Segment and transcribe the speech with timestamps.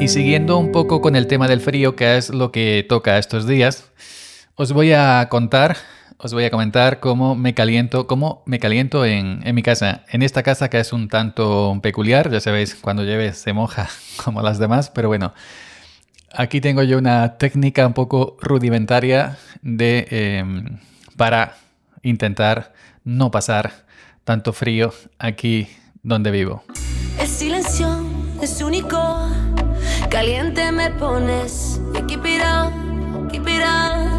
[0.00, 3.46] Y siguiendo un poco con el tema del frío, que es lo que toca estos
[3.46, 3.84] días,
[4.54, 5.76] os voy a contar,
[6.16, 10.04] os voy a comentar cómo me caliento, cómo me caliento en, mi casa.
[10.08, 13.90] En esta casa que es un tanto peculiar, ya sabéis, cuando llueve se moja
[14.24, 15.34] como las demás, pero bueno,
[16.32, 20.78] aquí tengo yo una técnica un poco rudimentaria de, em,
[21.18, 21.56] para
[22.02, 22.72] intentar
[23.04, 23.84] no pasar
[24.24, 25.68] tanto frío aquí
[26.02, 26.64] donde vivo.
[27.18, 28.02] El silencio
[28.40, 28.96] es único,
[30.10, 31.80] caliente me pones.
[31.94, 34.10] Y up, keep it up.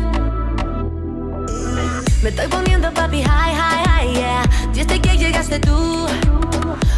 [2.24, 4.44] Me estoy poniendo papi high, high, high, yeah.
[4.74, 6.08] Desde que llegaste tú,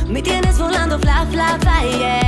[0.07, 2.22] me tienes volando fly, fly, fly, yeah.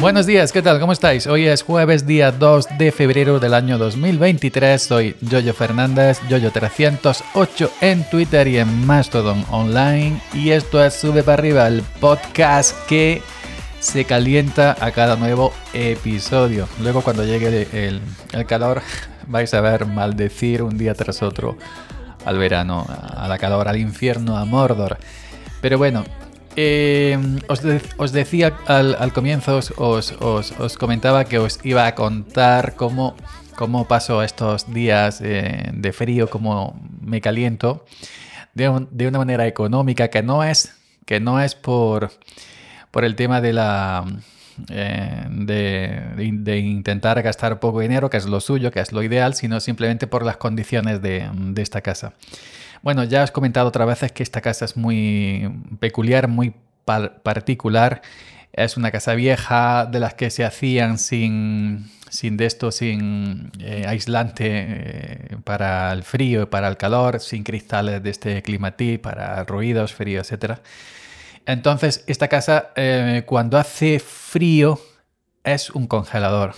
[0.00, 0.78] Buenos días, ¿qué tal?
[0.78, 1.26] ¿Cómo estáis?
[1.26, 4.80] Hoy es jueves día 2 de febrero del año 2023.
[4.82, 10.20] Soy Yoyo Fernández, Yoyo308 en Twitter y en Mastodon Online.
[10.34, 13.22] Y esto es Sube para arriba, el podcast que
[13.80, 16.68] se calienta a cada nuevo episodio.
[16.82, 18.00] Luego cuando llegue el,
[18.32, 18.82] el- calor
[19.26, 21.56] vais a ver maldecir un día tras otro
[22.26, 24.98] al verano, a la calor, al infierno, a Mordor.
[25.62, 26.04] Pero bueno,
[26.56, 27.18] eh,
[27.48, 27.60] os,
[27.96, 30.12] os decía al, al comienzo, os, os-
[30.58, 33.14] os- comentaba que os iba a contar cómo,
[33.56, 37.84] cómo paso estos días eh, de frío, cómo me caliento
[38.54, 42.10] de, de una manera económica, que no es, que no es por,
[42.90, 44.04] por el tema de la...
[44.70, 49.34] eh, de- de intentar gastar poco dinero, que es lo suyo, que es lo ideal,
[49.34, 52.14] sino simplemente por las condiciones de, de esta casa.
[52.86, 58.00] Bueno, ya he comentado otras veces que esta casa es muy peculiar, muy par- particular.
[58.52, 63.86] Es una casa vieja de las que se hacían sin, sin de esto, sin eh,
[63.88, 69.42] aislante eh, para el frío y para el calor, sin cristales de este climatí para
[69.42, 70.60] ruidos, frío, etc.
[71.44, 74.78] Entonces, esta casa, eh, cuando hace frío,
[75.42, 76.54] es un congelador.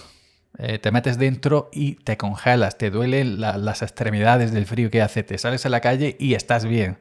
[0.57, 5.03] Eh, te metes dentro y te congelas, te duelen la- las extremidades del frío que
[5.03, 6.99] hace, te sales a la calle y estás bien.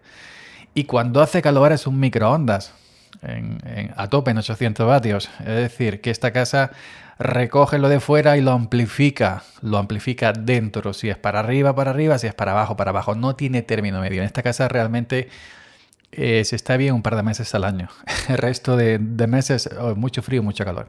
[0.74, 2.74] Y cuando hace calor es un microondas
[3.96, 5.30] a tope en 800 vatios.
[5.40, 6.72] Es decir, que esta casa
[7.18, 9.44] recoge lo de fuera y lo amplifica.
[9.64, 10.94] Lo amplifica dentro.
[10.94, 12.20] Si es para arriba, para arriba.
[12.20, 13.16] Si es para abajo, para abajo.
[13.16, 14.22] No tiene término medio.
[14.22, 15.30] En esta casa realmente
[16.12, 17.90] eh, se está bien un par de meses al año.
[18.30, 20.88] El resto de, de meses, oh, mucho frío, mucho calor.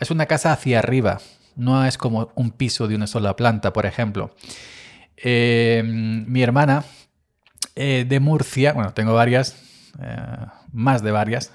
[0.00, 1.18] Es una casa hacia arriba.
[1.56, 4.34] No es como un piso de una sola planta, por ejemplo.
[5.16, 6.84] Eh, mi hermana
[7.76, 9.56] eh, de Murcia, bueno, tengo varias,
[10.02, 10.16] eh,
[10.72, 11.52] más de varias.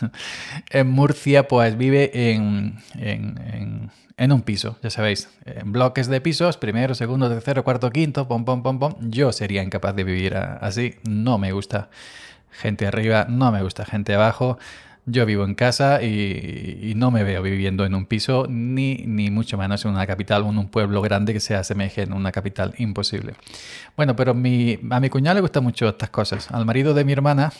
[0.70, 6.22] en Murcia, pues vive en, en- en- en un piso, ya sabéis, en bloques de
[6.22, 8.94] pisos, primero, segundo, tercero, cuarto, quinto, pom, pom, pom, pom.
[9.10, 11.90] Yo sería incapaz de vivir así, no me gusta
[12.50, 14.58] gente arriba, no me gusta gente abajo.
[15.08, 19.56] Yo vivo en casa y, no me veo viviendo en un piso, ni, ni mucho
[19.56, 22.74] menos en una capital o en un pueblo grande que se asemeje en una capital.
[22.78, 23.34] Imposible.
[23.96, 26.50] Bueno, pero mi- a mi cuñado le gustan mucho estas cosas.
[26.50, 27.52] Al marido de mi hermana,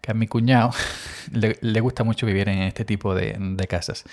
[0.00, 0.70] que es mi cuñado,
[1.32, 3.36] le, gusta mucho vivir en este tipo de,
[3.68, 4.04] casas.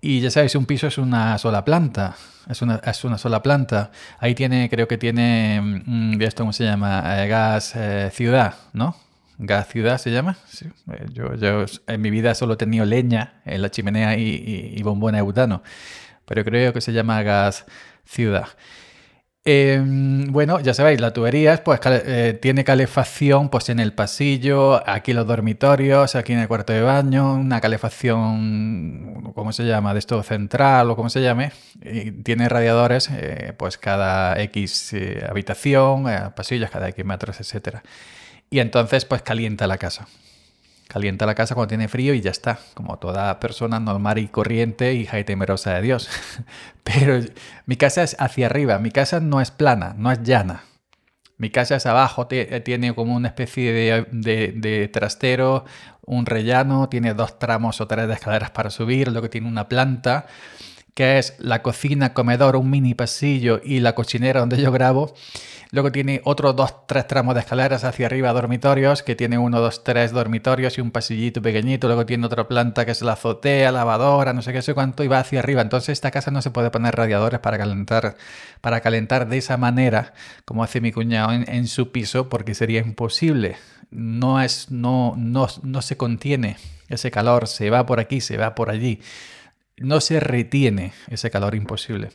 [0.00, 2.16] Y ya sabéis, un piso es una sola planta.
[2.50, 3.92] Es una, es una sola planta.
[4.18, 8.96] Ahí tiene, creo que tiene, mm, esto cómo se llama, Eh, gas eh, ciudad, ¿no?
[9.38, 10.36] Gas ciudad se llama.
[10.92, 14.82] Eh, Yo, en mi vida solo he tenido leña en la chimenea y, y, y
[14.82, 15.62] de butano.
[16.24, 17.64] Pero creo que se llama gas
[18.04, 18.48] ciudad.
[19.44, 24.86] Eh, bueno, ya sabéis, la tubería es, pues, eh, tiene calefacción pues, en el pasillo,
[24.86, 29.94] aquí los dormitorios, aquí en el cuarto de baño, una calefacción, ¿cómo se llama?
[29.94, 31.52] De esto central o como se llame.
[32.24, 34.94] Tiene radiadores, eh, pues cada X
[35.26, 36.04] habitación,
[36.36, 37.82] pasillos, cada X metros, etcétera.
[38.50, 40.06] Y entonces, pues calienta la casa.
[40.88, 44.94] Calienta la casa cuando tiene frío y ya está, como toda persona normal y corriente,
[44.94, 46.08] hija y temerosa de Dios.
[46.82, 47.20] Pero
[47.66, 50.64] mi casa es hacia arriba, mi casa no es plana, no es llana.
[51.36, 55.66] Mi casa es abajo, te- tiene como una especie de, de- de trastero,
[56.06, 60.26] un rellano, tiene dos tramos o tres de escaleras para subir, luego tiene una planta
[60.98, 65.14] que es la cocina, comedor, un mini pasillo y la cochinera donde yo grabo.
[65.70, 69.84] Luego tiene otros dos, tres tramos de escaleras hacia arriba, dormitorios, que tiene uno, dos,
[69.84, 71.86] tres dormitorios y un pasillito pequeñito.
[71.86, 75.06] Luego tiene otra planta que es la azotea, lavadora, no sé qué sé cuánto, y
[75.06, 75.62] va hacia arriba.
[75.62, 78.16] Entonces esta casa no se puede poner radiadores para calentar,
[78.60, 80.14] para calentar de esa manera,
[80.44, 83.54] como hace mi cuñado en, su piso, porque sería imposible.
[83.92, 86.56] No, es, no, no, no se contiene
[86.88, 89.00] ese calor, se va por aquí, se va por allí
[89.80, 92.10] no se retiene ese calor imposible.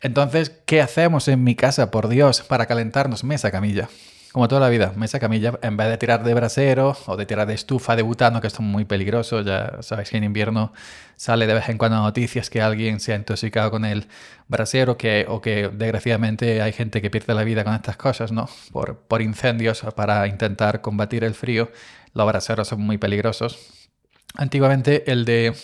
[0.00, 3.24] Entonces, ¿qué hacemos en mi casa, por Dios, para calentarnos?
[3.24, 3.88] Mesa camilla.
[4.32, 7.46] Como toda la vida, mesa camilla, en vez de tirar de brasero o de tirar
[7.46, 10.72] de estufa de butano, que esto es muy peligroso, ya sabéis que en invierno
[11.16, 14.08] sale de vez en cuando noticias que alguien se ha intoxicado con el
[14.48, 18.48] brasero que, o que desgraciadamente hay gente que pierde la vida con estas cosas, ¿no?
[18.72, 21.70] Por, por incendios para intentar combatir el frío.
[22.14, 23.88] Los braseros son muy peligrosos.
[24.34, 25.54] Antiguamente el de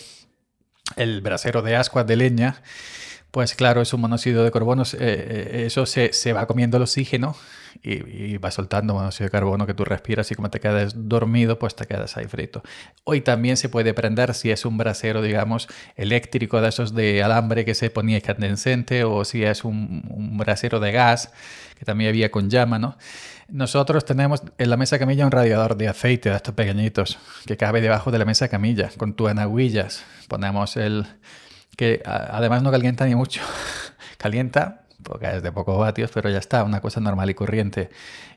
[0.95, 2.61] el brasero de ascuas de leña,
[3.31, 7.35] pues claro, es un monóxido de carbono, eh, eh, eso se, va comiendo el oxígeno
[7.83, 11.75] y, va soltando monóxido de carbono que tú respiras y como te quedas dormido, pues
[11.75, 12.63] te quedas ahí frito.
[13.03, 17.65] Hoy también se puede prender si es un brasero, digamos, eléctrico de esos de alambre
[17.65, 20.03] que se ponía incandescente o si es un,
[20.37, 21.31] brasero de gas
[21.77, 22.97] que también había con llama, ¿no?
[23.47, 27.81] Nosotros tenemos en la mesa camilla un radiador de aceite de estos pequeñitos que cabe
[27.81, 30.03] debajo de la mesa camilla con tuanaguillas.
[30.27, 31.07] Ponemos el
[31.79, 33.39] que además no calienta ni mucho.
[34.17, 37.89] calienta porque es de pocos vatios, pero ya está, una cosa normal y corriente.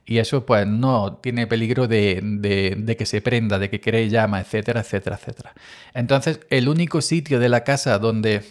[0.06, 4.40] Y eso pues no tiene peligro de, de, que se prenda, de que cree llama,
[4.40, 5.54] etcétera, etcétera, etcétera.
[5.92, 8.44] Entonces, el único sitio de la casa donde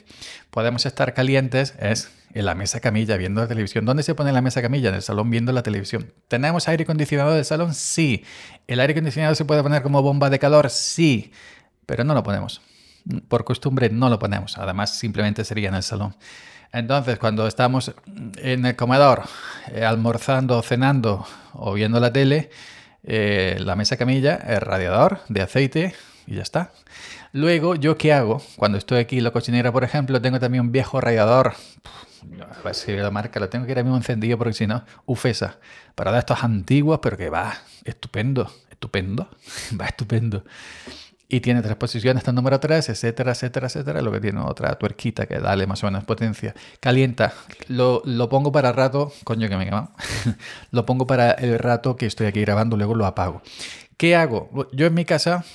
[0.49, 3.85] podemos estar calientes es en la mesa camilla viendo la televisión.
[3.85, 4.89] ¿Dónde se pone la mesa camilla?
[4.89, 6.11] En el salón viendo la televisión.
[6.27, 7.73] ¿Tenemos aire acondicionado del salón?
[7.73, 8.25] Sí.
[8.67, 10.69] ¿El aire acondicionado se puede poner como bomba de calor?
[10.69, 11.31] Sí.
[11.85, 12.61] Pero no lo ponemos.
[13.27, 14.57] Por costumbre no lo ponemos.
[14.57, 16.15] Además, simplemente sería en el salón.
[16.73, 17.93] Entonces, cuando estamos
[18.37, 19.23] en el comedor,
[19.73, 22.49] eh, almorzando, cenando o viendo la tele,
[23.03, 25.95] eh, la mesa camilla, el radiador de aceite
[26.27, 26.71] y ya está.
[27.33, 28.41] Luego, ¿yo qué hago?
[28.55, 31.55] Cuando estoy aquí en la cocinera, por ejemplo, tengo también un viejo radiador
[32.39, 34.83] a ver si la marca, lo tengo que ir a mismo encendido porque si no,
[35.05, 35.57] Ufesa.
[35.95, 39.29] Para dar estos antiguos, pero que va estupendo, estupendo,
[39.79, 40.45] va estupendo.
[41.33, 44.01] Y tiene tres posiciones, está el número 3, etcétera, etcétera, etcétera.
[44.01, 46.53] Lo que tiene otra tuerquita que dale más o menos potencia.
[46.81, 47.31] Calienta.
[47.69, 49.13] Lo, lo pongo para rato.
[49.23, 49.91] Coño, que me quema.
[50.71, 53.41] lo pongo para el rato que estoy aquí grabando, luego lo apago.
[53.95, 54.67] ¿Qué hago?
[54.73, 55.45] Yo en mi casa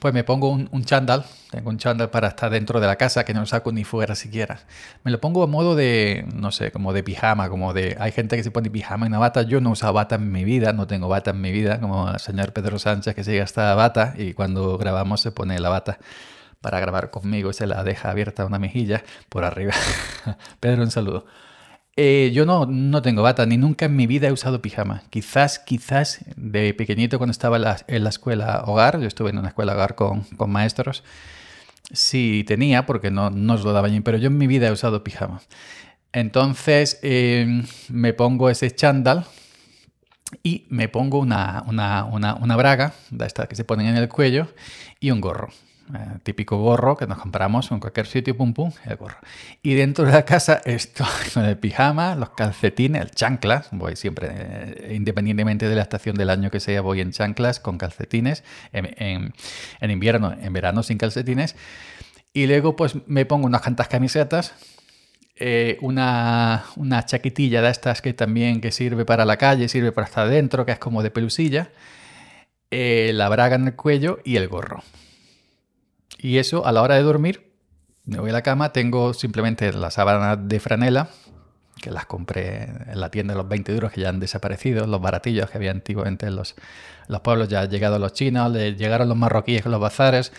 [0.00, 3.24] pues me pongo un, un, chándal, tengo un chándal para estar dentro de la casa
[3.24, 4.60] que no lo saco ni fuera siquiera.
[5.04, 7.96] Me lo pongo a modo de, no sé, como de pijama, como de...
[8.00, 10.44] Hay gente que se pone pijama y una bata, yo no uso bata en mi
[10.44, 13.74] vida, no tengo bata en mi vida, como el señor Pedro Sánchez que se gasta
[13.74, 15.98] bata y cuando grabamos se pone la bata
[16.60, 19.72] para grabar conmigo y se la deja abierta una mejilla por arriba.
[20.60, 21.26] Pedro, un saludo.
[21.98, 25.02] Eh, yo no, no tengo bata, ni nunca en mi vida he usado pijama.
[25.08, 27.56] Quizás, quizás de pequeñito cuando estaba
[27.86, 31.02] en la, escuela hogar, yo estuve en una escuela hogar con, con maestros,
[31.92, 35.02] sí tenía, porque no, no os lo daban, pero yo en mi vida he usado
[35.02, 35.40] pijama.
[36.12, 39.24] Entonces em, me pongo ese chándal
[40.42, 44.08] y me pongo una, una, una, una braga, de estas que se ponen en el
[44.08, 44.48] cuello,
[45.00, 45.48] y un gorro.
[45.94, 49.18] Eh, típico gorro que nos compramos en cualquier sitio, pum pum, el gorro.
[49.62, 54.28] Y dentro de la casa estoy con el pijama, los calcetines, el chanclas, voy siempre,
[54.32, 58.42] eh, independientemente de la estación del año que sea, voy en chanclas con calcetines,
[58.72, 59.32] en,
[59.80, 61.54] invierno, en verano sin calcetines.
[62.32, 64.54] Y luego pues me pongo unas cantas camisetas,
[65.36, 70.06] eh, una, una chaquetilla de estas que también que sirve para la calle, sirve para
[70.06, 71.70] estar dentro, que es como de pelusilla,
[72.70, 74.82] la braga en el cuello y el gorro.
[76.18, 77.52] Y eso a la hora de dormir,
[78.04, 81.08] me voy a la cama, tengo simplemente las sábanas de franela,
[81.80, 85.00] que las compré en la tienda de los 20 duros que ya han desaparecido, los
[85.00, 86.54] baratillos que había antiguamente en los,
[87.08, 90.32] los pueblos, ya han llegado los chinos, llegaron los marroquíes con los bazares,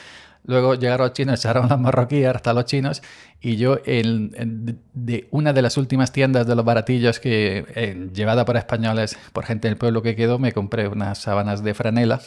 [0.46, 3.04] luego llegaron los chinos, echaron los marroquíes hasta los chinos,
[3.40, 8.46] y yo en, de una de las últimas tiendas de los baratillos que eh, llevada
[8.46, 12.22] por españoles, por gente del pueblo que quedó, me compré unas sábanas de franela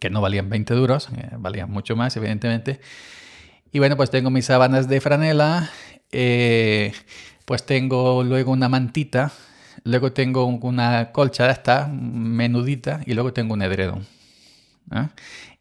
[0.00, 2.80] que no valían 20 duros, eh, valían mucho más, evidentemente.
[3.72, 5.70] Y bueno, pues tengo mis sábanas de franela,
[6.10, 6.92] eh,
[7.44, 9.32] pues tengo luego una mantita,
[9.84, 14.06] luego tengo una colcha esta, menudita, y luego tengo un edredón.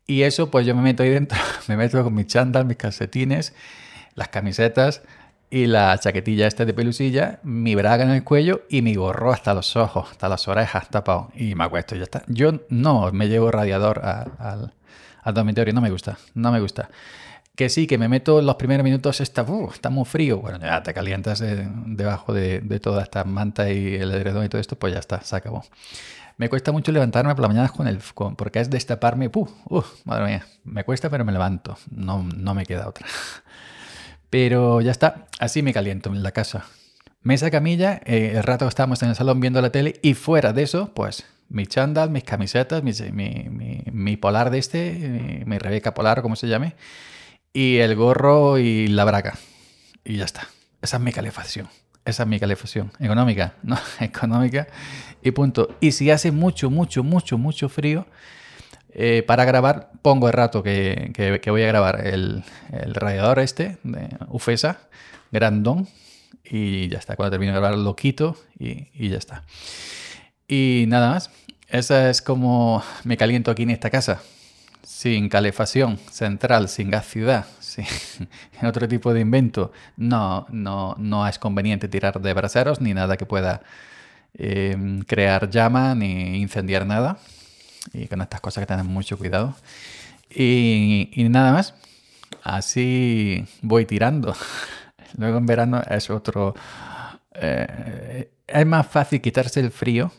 [0.05, 3.53] Y eso, pues yo me meto ahí dentro, me meto con mis chándal, mis calcetines,
[4.15, 5.01] las camisetas,
[5.49, 9.53] y la chaquetilla esta de pelusilla, mi braga en el cuello y mi gorro hasta
[9.53, 11.31] los ojos, hasta las orejas tapado.
[11.35, 12.23] Y me acuesto y ya está.
[12.27, 14.73] Yo no me llevo radiador al,
[15.33, 16.89] dormitorio, no me gusta, no me gusta.
[17.55, 20.39] que sí, que me meto los primeros minutos, está, uh, está muy frío.
[20.39, 24.61] Bueno, ya te calientas debajo de, de toda esta manta y el edredón y todo
[24.61, 25.63] esto, pues ya está, se acabó.
[26.37, 29.83] Me cuesta mucho levantarme por la mañana con el, con, porque es destaparme, uh, uh,
[30.05, 33.07] madre mía, me cuesta pero me levanto, no, no me queda otra.
[34.29, 36.65] Pero ya está, así me caliento en la casa.
[37.21, 40.53] Mesa camilla, eh, el rato que estábamos en el salón viendo la tele y fuera
[40.53, 45.57] de eso, pues mi chándal, mis camisetas, mi, mi, mi, polar de este, mi, mi
[45.57, 46.75] Rebeca polar, como se llame,
[47.53, 49.33] y el gorro y la braga.
[50.03, 50.47] Y ya está.
[50.81, 51.67] Esa es mi calefacción.
[52.05, 52.91] Esa es mi calefacción.
[52.99, 53.77] Económica, ¿no?
[53.99, 54.67] Económica
[55.21, 55.75] y punto.
[55.79, 58.05] Y si hace mucho, mucho, mucho, mucho frío,
[58.89, 64.09] eh, para grabar pongo el rato que, que, voy a grabar el, radiador este de
[64.29, 64.79] Ufesa,
[65.31, 65.87] grandón,
[66.43, 67.15] y ya está.
[67.15, 69.43] Cuando termino de grabar lo quito y, y ya está.
[70.47, 71.29] Y nada más.
[71.69, 74.21] Esa es como me caliento aquí en esta casa.
[74.83, 77.85] Sin calefacción central, sin gas ciudad, sin
[78.63, 83.25] otro tipo de invento, no, no, no es conveniente tirar de braseros ni nada que
[83.25, 83.61] pueda
[84.33, 87.17] eh, crear llama ni incendiar nada.
[87.93, 89.55] Y con estas cosas que tener mucho cuidado.
[90.29, 91.73] Y, y nada más.
[92.43, 94.35] Así voy tirando.
[95.17, 96.55] Luego en verano es otro...
[97.33, 100.11] Eh, es más fácil quitarse el frío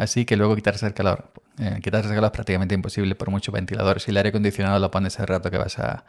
[0.00, 1.30] así que luego quitarse el calor.
[1.58, 4.02] Eh, quitarse el calor es prácticamente imposible por muchos ventiladores.
[4.02, 6.04] Si el aire acondicionado lo pones el rato que vas a,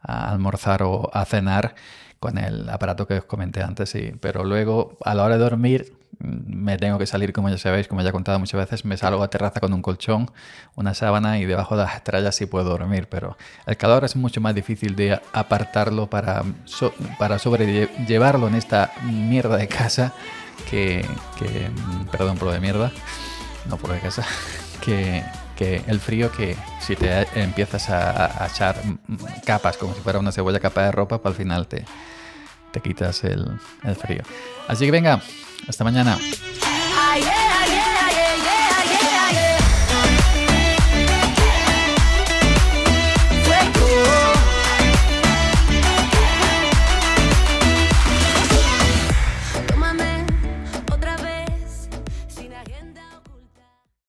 [0.00, 1.74] a almorzar o a cenar
[2.18, 4.12] con el aparato que os comenté antes, sí.
[4.20, 8.02] Pero luego a la hora de dormir me tengo que salir, como ya sabéis, como
[8.02, 10.30] ya he contado muchas veces, me salgo a terraza con un colchón,
[10.74, 14.40] una sábana y debajo de las estrellas sí puedo dormir, pero el calor es mucho
[14.40, 16.42] más difícil de apartarlo para,
[17.18, 20.12] para sobrellevarlo en esta mierda de casa
[20.70, 21.04] que,
[21.38, 21.70] que,
[22.10, 22.92] perdón por lo de mierda,
[23.66, 24.24] no por de casa,
[24.80, 25.22] que,
[25.56, 28.76] que el frío que si te empiezas a, echar
[29.44, 31.84] capas como si fuera una cebolla capa de ropa, pues al final te,
[32.76, 33.46] te quitas el,
[33.84, 34.22] el frío.
[34.68, 35.22] Así que venga,
[35.66, 36.18] hasta mañana.